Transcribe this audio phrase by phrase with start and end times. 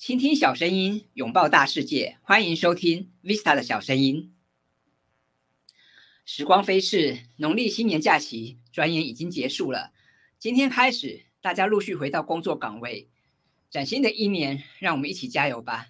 [0.00, 2.16] 倾听小声音，拥抱大世界。
[2.22, 4.34] 欢迎收听 Vista 的小声音。
[6.24, 9.92] 时光飞逝，农历新年假期转眼已经结束了。
[10.38, 13.10] 今天开始，大家陆续回到工作岗位。
[13.68, 15.88] 崭新的一年，让我们一起加油吧！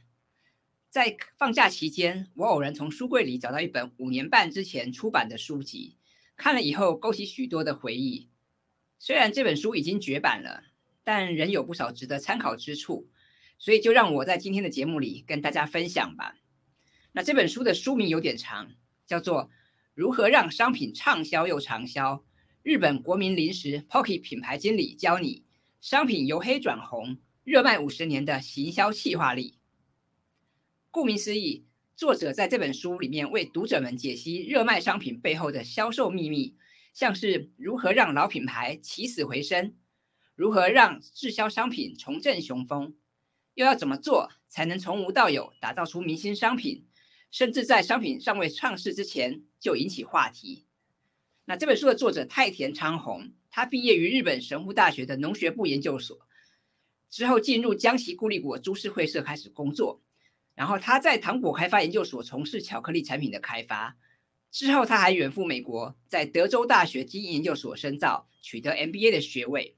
[0.91, 5.97] 在放假期间，我偶然从书柜里找到一本五年半之前出版的书籍，
[6.37, 8.29] 看了以后勾起许多的回忆。
[8.99, 10.65] 虽然这本书已经绝版了，
[11.05, 13.09] 但仍有不少值得参考之处。
[13.61, 16.35] 所以就让我在今天的节目里跟大家分享吧。
[17.13, 18.73] 那这本书的书名有点长，
[19.07, 19.45] 叫做
[19.95, 22.15] 《如何让商品畅销又长销》，
[22.63, 25.45] 日本国民零食 Pocky 品牌经理教你
[25.81, 29.59] 商品由黑转红，热卖五十年的行销企划力。
[30.91, 36.57] 顾名思义，作者在这本书里面为读者们解析热卖商品背后的销售秘密，
[36.95, 39.75] 像是如何让老品牌起死回生，
[40.35, 42.95] 如何让滞销商品重振雄风。
[43.55, 46.87] 又要怎么做才能从无到有打造出明星商品，
[47.31, 50.67] 甚至在商品尚未上市之前就引起话题？
[51.45, 56.17] 那这本书的作者太田昌宏，他毕业于日本神户大学的农学部研究所，
[57.11, 60.01] 之后进入江西固力果株式会社开始工作，
[60.55, 63.97] 然后他在糖果开发研究所从事巧克力产品的开发，
[64.53, 69.77] 之后他还远赴美国，在德州大学经营研究所深造，取得 MBA 的学位。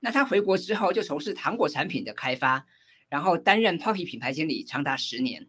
[0.00, 2.66] 那他回国之后就从事糖果产品的开发。
[3.08, 5.46] 然后担任 Pocky 品牌经理长达十年，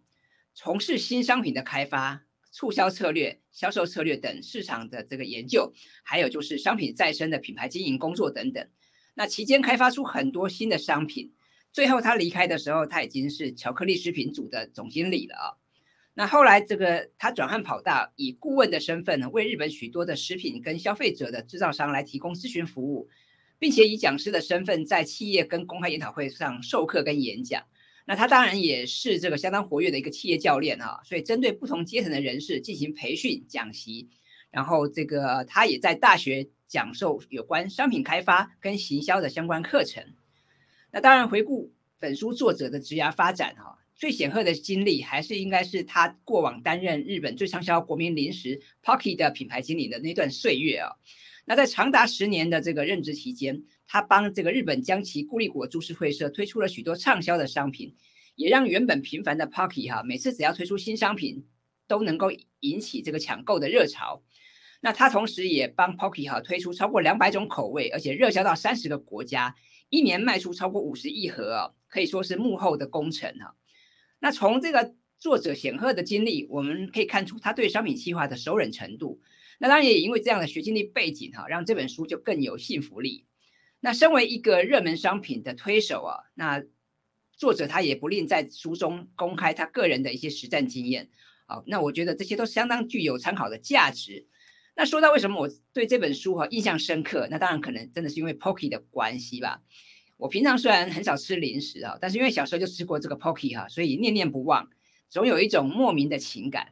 [0.53, 8.67] 从事新商品的开发、促销策略、销售策略等市场的这个研究，还有就是商品再生的品牌经营工作等等。
[9.13, 11.33] 那期间开发出很多新的商品。
[11.71, 15.47] 最后他离开的时候，他已经是巧克力食品组的总经理了啊。
[16.15, 23.07] 那后来这个他转换跑道，以顾问的身份呢，为日本许多的食品跟消费者的制造商来提供咨询服务。
[23.59, 27.61] 并且以讲师的身份在企业跟公开研讨会上授课跟演讲，
[28.05, 34.07] 那他当然也是这个相当活跃的一个企业教练啊，所以针对不同阶层的人士进行培训讲习，
[34.49, 40.03] 然后这个他也在大学讲授有关商品开发跟行销的相关课程。
[40.91, 50.95] 那当然回顾本书作者的职涯发展哈，最显赫的经历还是应该是他过往担任日本最畅销国民零食 Pocky 的品牌经理的那段岁月啊。
[51.49, 57.95] 那在长达十年的这个任职期间，他帮这个日本将其固力果株式会社推出了许多畅销的商品，
[58.35, 61.47] 也让原本平凡的 Pocky 哈，每次只要推出新商品，
[61.87, 64.21] 都能够引起这个抢购的热潮。
[64.81, 69.55] 那他同时也帮 Pocky 哈推出超过两百种口味，而且热销到三十个国家，
[69.89, 73.55] 一年卖出超过五十亿盒啊，可以说是幕后的功臣哈。
[74.19, 79.19] 那从这个作者显赫的经历，我们可以看出他对商品计划的熟稔程度。
[79.61, 83.25] 那当然也因为这样的学经历背景哈，让这本书就更有信服力。
[83.81, 86.63] 那身为一个热门商品的推手啊，那
[87.33, 91.09] 作者他也不吝在书中公开他个人的一些实战经验
[91.45, 91.61] 啊。
[91.67, 94.27] 那我觉得这些都相当具有参考的价值。
[94.75, 99.61] 那说到为什么我对这本书哈印象深刻，那当然可能真的是因为 Pocky 的关系吧。
[100.15, 104.69] 我平常虽然很少吃零食啊，但是因为小时候就吃过这个 Pocky 哈，所以念念不忘，
[105.09, 106.69] 总有一种莫名的情感。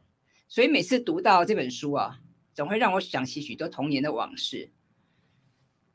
[0.48, 2.20] 所以每次读到这本书啊。
[2.58, 4.72] 总会让我想起许多童年的往事。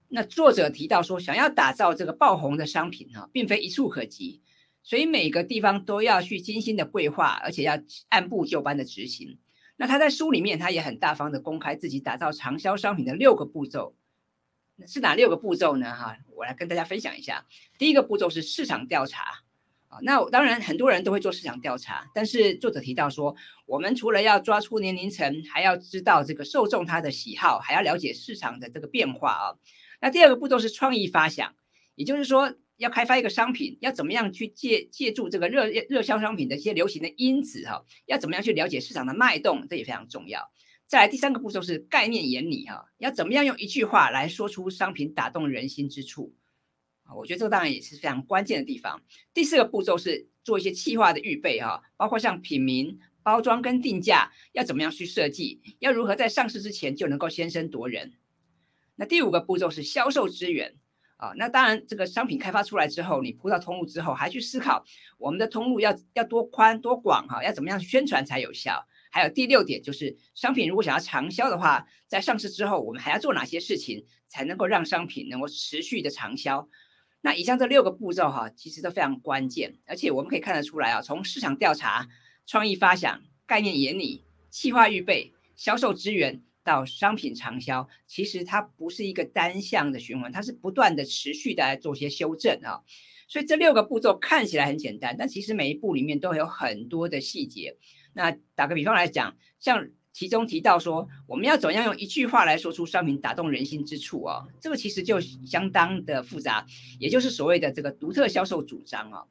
[0.08, 4.42] 那作者提到说，想要打造这个爆红的商品哈，并非一触可及，
[4.82, 9.40] 所以每个地方都要去精心的规划，而且要按部就班的执行。
[9.76, 13.98] 那他在书里面，他也很大方的公开自己打造长销商品的六个步骤。
[14.88, 15.94] 是哪六个步骤呢？
[15.94, 17.46] 哈，我来跟大家分享一下。
[17.78, 19.44] 第一个步骤是市场调查。
[20.02, 29.46] 那当然，很多人都会做市场调查，但是作者提到说，我们除了要抓出年龄层，还要知道这个受众他的喜好，还要了解市场的这个变化啊。
[30.02, 31.54] 那第二个步骤是创意发想，
[31.96, 40.52] 也就是说，要开发一个商品，要怎么样去借借助这个热热销商品的一些流行的因子哈，要怎么样去了解市场的脉动，这也非常重要。
[40.86, 46.34] 再来第三个步骤是概念原理哈，要怎么样用一句话来说出商品打动人心之处。
[47.16, 49.02] 我觉得这个当然也是非常关键的地方。
[49.34, 58.14] 第四个步骤是做一些气化的预备哈，包括像品名、包装跟定价要怎么样去设计，要如何在上市之前就能够先声夺人。
[58.96, 60.76] 那第五个步骤是销售资源
[61.18, 64.86] 啊，那当然这个商品开发出来之后，你铺到通路之后，还去思考
[65.18, 68.86] 我们的通路要要多宽多广哈，要怎么样宣传才有效。
[69.10, 76.68] 还有第六点就是商品如果想要长销的话，在上市之后，我们还要做哪些事情才能够让商品能够持续的长销？
[77.26, 82.06] 那以上这六个步骤哈，其实都非常关键，而且我们可以看得出来啊，从市场调查、
[82.46, 92.84] 创意发想、概念研拟、企划预备、销售资源到商品长销，其实它不是一个单向的循环，它是不断的持续的来做些修正啊。
[93.30, 97.78] 所以这六个步骤看起来很简单，但其实每一步里面都有很多的细节。
[98.12, 104.48] 那打个比方来讲，像其中提到说，我们要怎样用一句话来说出商品打动人心之处啊？
[104.62, 106.66] 这个其实就相当的复杂，
[107.00, 109.24] 也就是所谓的这个独特销售主张啊。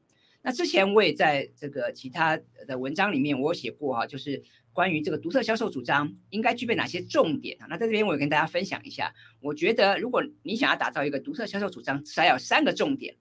[0.42, 2.36] 那之前我也在这个其他
[2.66, 4.42] 的文章里面我有写过哈，就是
[4.72, 7.66] 关于这个独特销售主张应该具备哪些重点啊？
[7.70, 9.14] 那在这边我也跟大家分享一下。
[9.40, 13.14] 我觉得如果你想要打造一个独特销售主张，至少有三个重点。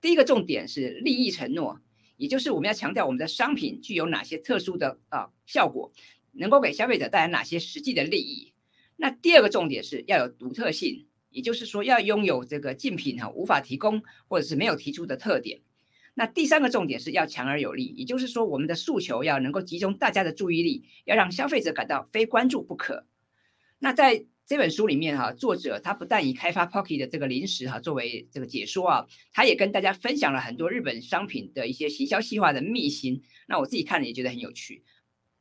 [0.00, 1.80] 第一个重点是利益承诺，
[2.16, 5.90] 也就是我们要强调我们的商品具有哪些特殊的啊效果。
[6.38, 8.54] 能够给消费者带来哪些实际的利益？
[8.96, 15.60] 那第二个重点是要有独特性，也就是说要拥有这个竞品哈无法提供或者是没有提出的特点。
[16.14, 23.06] 那第三个重点是要强而有力，也就是说我们的诉求要能够集中大家的注意力，要让消费者感到非关注不可。
[23.78, 33.22] 那在这本书里面哈，作者他不但以开发 Pocky 的这个零食哈作为这个解说啊，他也跟大家分享了很多日本商品的一些行销细化的秘辛。
[33.46, 34.82] 那我自己看了也觉得很有趣。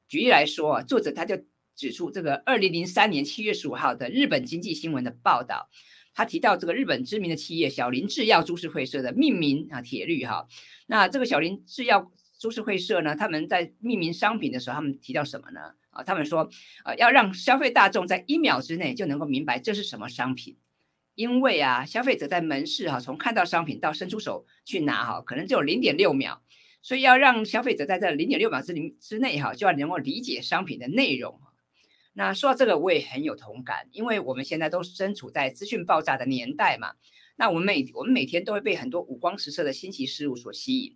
[0.08, 1.44] 举例来说啊，作者他就
[1.76, 5.70] 指出这个二零零三年七月十五号的日本经济新闻的报道，
[6.14, 10.48] 他提到这个日本知名的企业小林制药株式会社的命名啊铁律哈，
[10.88, 15.60] 那这个小林制药株式会社呢，他们在命名商品的时候，他们提到什么呢？
[15.90, 16.50] 啊，他们说
[16.84, 20.58] 啊，要让消费大众在一秒之内就能够明白这是什么商品，
[21.16, 26.42] 因为啊，消费者在门市哈，从看到商品到伸出手去拿哈，可能只有零点六秒。
[26.88, 31.38] 所以要让消费者在这零点六秒之零之内哈，就要能够理解商品的内容。
[32.14, 36.94] 那说到这个，我也很有同感，因为我们现在都身处在资讯爆炸的年代嘛。
[37.36, 40.96] 那我们每我们每天都会被很多五光十色的新奇事物所吸引，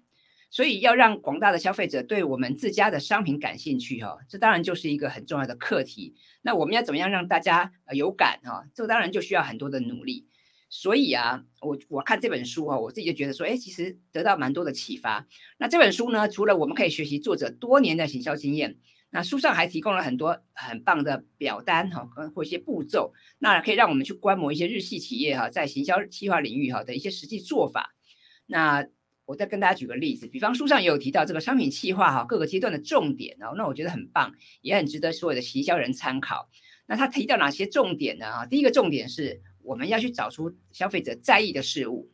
[0.50, 6.16] 所以要让广大的消费者对我们自家的商品感兴趣哈，这当然就是一个很重要的课题。
[6.42, 8.64] 那我们要怎么样让大家有感哈？
[8.74, 10.30] 这当然就需要很多的努力。
[10.74, 15.28] 所以啊，我我看这本书哈，我自己就觉得说，哎，其实得到蛮多的启发。
[15.58, 18.78] 那这本书呢，除了我们可以学习作者多年的行销经验，
[19.10, 27.94] 那书上还提供了很多很棒的表单哈，或一些步骤，那可以让我们去观摩一些日系企业哈，在行销企划领域哈的一些实际做法。
[28.46, 28.88] 那
[29.26, 36.50] 我再跟大家举个例子，比方书上也有提到这个商品企划哈各个阶段的重点哦，那我觉得很棒，也很值得所有的行销人参考。
[36.88, 38.26] 那他提到哪些重点呢？
[38.26, 39.42] 啊，第一个重点是。
[39.64, 42.12] 我们要去找出消费者在意的事物。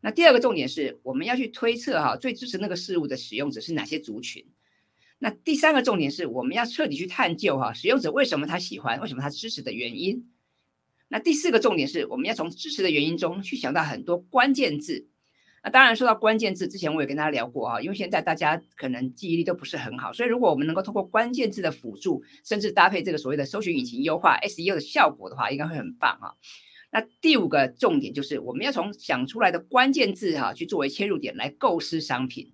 [0.00, 4.46] 那第二个重点是，我们要去推测哈，最支持那个事物的使用者是哪些族群。
[5.18, 10.30] 那第三个重点是，我们要彻底去探究哈，使用者为什么他喜欢，为什么他支持的原因。
[11.08, 15.08] 那第四个重点是，我们要从支持的原因中去想到很多关键字。
[15.64, 26.36] 那当然说到关键字之前，我也跟大家聊过哈，因为现在大家可能记忆力都不是很好，所以如果我们能够通过关键字的辅助，甚至搭配这个所谓的搜寻引擎优化 SEO 的效果的话，应该会很棒啊。
[26.90, 32.52] 那第五个重点就是我们要从想出来的关键字哈去作为切入点来构思商品。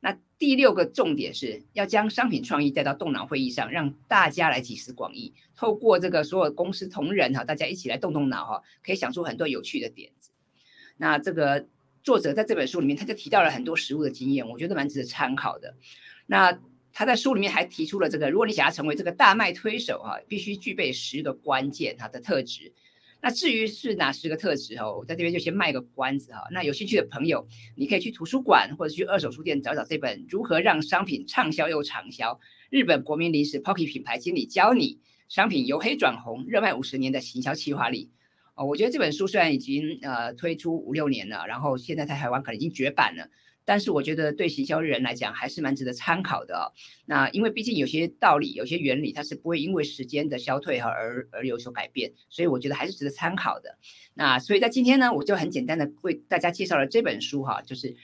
[0.00, 10.32] 那第六个重点是要将商品创意带到动脑会议上，让大家来集思广益，透过这个所有公司同仁哈，大家一起来动动脑哈，可以想出很多有趣的点子。
[10.98, 11.66] 那这个。
[12.02, 15.74] 作者在这本书里面，他就提到了很多实物的经验，我觉得蛮值得参考的。
[16.26, 16.58] 那
[16.92, 22.72] 他在书里面还提出了这个，如果你想要成为这个大卖推手哈，必须具备十个关键它的特质。
[23.24, 26.42] 那至于是哪十个特质哦，我在这边就先卖个关子哈。
[26.50, 27.46] 那有兴趣的朋友，
[27.76, 32.34] 你可以去图书馆或者去二手书店找找这本《如何让商品畅销又长销》，
[32.68, 38.10] 日本国民零食 Pocky 品牌经理教你商品由黑转红，热卖五十年的行销企划力。
[38.54, 43.28] 哦，我觉得这本书虽然已经呃推出五六年了，然后现在在台湾可能已经绝版了，
[43.64, 46.72] 但是我觉得对行销人来讲还是蛮值得参考的哦。
[47.06, 53.78] 那因为毕竟有些道理、有些原理，它是不会因为时间的消退和而而有所改变，所以我觉得还是值得参考的。
[54.14, 57.96] 那所以在今天呢，我就很简单的为大家介绍了这本书哈，就是。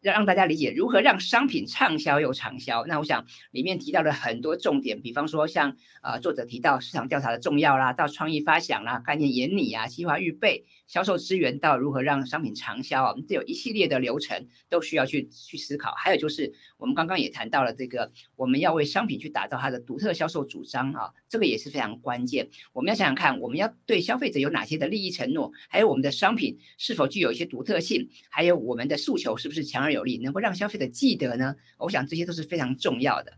[0.00, 2.84] 让让大家理解如何让商品畅销又长销。
[2.86, 15.92] 那我想里面提到了很多重点，比方说像呃作者提到市场调查的重要啦，到创意发想啦、概念演拟啊、计划预备、销售资源到如何让商品长销啊，这有一系列的流程都需要去去思考。
[15.96, 22.48] 还有就是我们刚刚也谈到了这个，我们要为商品去打造它的独特销售主张啊，这个也是非常关键。
[22.72, 29.63] 我们要想想看，我们要对消费者有哪些的利益承诺，还有我们的商品是否具有一些独特性，还有我们的诉求是不是？
[29.64, 31.56] 强而有力，能够让消费者记得呢？
[31.78, 33.32] 我想这些都是非常重要的。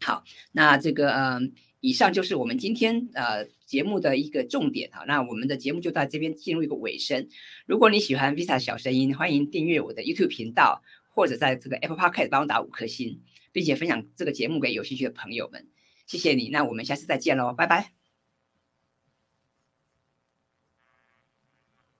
[0.00, 1.40] 好，那这个呃，
[1.80, 5.04] 以上就是我们今天呃节目的一个重点哈。
[5.06, 7.28] 那我们的节目就到这边进入一个尾声。
[7.66, 10.82] 如果你喜欢 Visa 小声音，欢迎订阅我的 YouTube 频道，
[11.14, 13.20] 或者在这个 Apple Podcast 帮我打五颗星，
[13.52, 15.68] 并且分享这个节目给有兴趣的朋友们。
[16.06, 17.99] 谢谢你，那我们下次再见喽，拜拜。